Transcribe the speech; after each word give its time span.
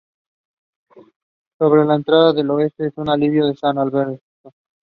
Sobre 1.59 1.85
la 1.85 1.93
entrada 1.93 2.33
del 2.33 2.49
oeste 2.49 2.87
es 2.87 2.93
un 2.95 3.07
alivio 3.07 3.45
de 3.45 3.55
San 3.55 3.77
Adalberto. 3.77 4.49